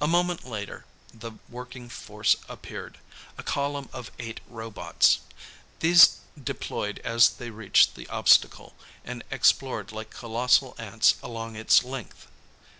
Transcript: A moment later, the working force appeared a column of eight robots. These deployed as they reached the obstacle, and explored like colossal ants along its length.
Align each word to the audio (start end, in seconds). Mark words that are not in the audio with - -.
A 0.00 0.08
moment 0.08 0.44
later, 0.44 0.84
the 1.16 1.30
working 1.48 1.88
force 1.88 2.34
appeared 2.48 2.98
a 3.38 3.44
column 3.44 3.88
of 3.92 4.10
eight 4.18 4.40
robots. 4.48 5.20
These 5.78 6.16
deployed 6.42 6.98
as 7.04 7.28
they 7.30 7.50
reached 7.50 7.94
the 7.94 8.08
obstacle, 8.08 8.74
and 9.04 9.22
explored 9.30 9.92
like 9.92 10.10
colossal 10.10 10.74
ants 10.80 11.14
along 11.22 11.54
its 11.54 11.84
length. 11.84 12.26